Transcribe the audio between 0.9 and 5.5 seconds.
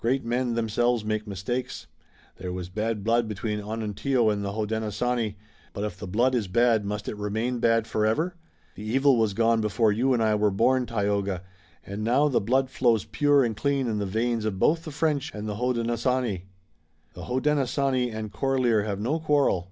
make mistakes. There was bad blood between Onontio and the Hodenosaunee,